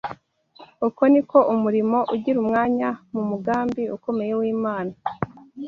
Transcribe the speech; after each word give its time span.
Uko 0.87 1.01
ni 1.11 1.21
ko 1.29 1.37
umurimo 1.53 1.97
ugira 2.13 2.37
umwanya 2.43 2.89
mu 3.13 3.21
mugambi 3.29 3.83
ukomeye 3.95 4.33
w’Imana 4.39 4.93